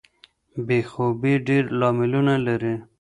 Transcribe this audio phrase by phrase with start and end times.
[0.65, 2.75] بې خوبۍ ډیر لاملونه لري.